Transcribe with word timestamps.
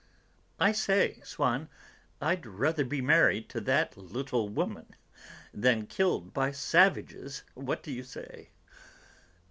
"I 0.59 0.71
say, 0.71 1.19
Swann, 1.23 1.69
I'd 2.19 2.47
rather 2.47 2.83
be 2.83 3.01
married 3.01 3.49
to 3.49 3.61
that 3.61 3.95
little 3.95 4.49
woman 4.49 4.95
than 5.53 5.85
killed 5.85 6.33
by 6.33 6.53
savages, 6.53 7.43
what 7.53 7.83
do 7.83 7.91
you 7.91 8.01
say?" 8.03 8.49